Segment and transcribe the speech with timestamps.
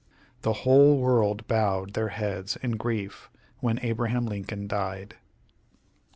[0.41, 5.17] The whole world bowed their heads in grief when Abraham Lincoln died.